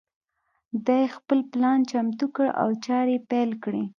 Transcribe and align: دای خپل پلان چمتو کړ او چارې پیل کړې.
دای 0.87 1.05
خپل 1.15 1.39
پلان 1.51 1.79
چمتو 1.89 2.25
کړ 2.35 2.47
او 2.61 2.69
چارې 2.85 3.15
پیل 3.29 3.49
کړې. 3.63 3.83